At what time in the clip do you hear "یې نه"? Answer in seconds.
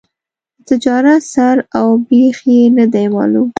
2.53-2.85